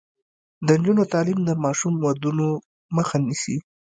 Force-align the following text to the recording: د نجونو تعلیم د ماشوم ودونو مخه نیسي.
د 0.65 0.67
نجونو 0.79 1.03
تعلیم 1.13 1.39
د 1.45 1.49
ماشوم 1.63 1.93
ودونو 2.03 2.47
مخه 2.95 3.17
نیسي. 3.25 3.57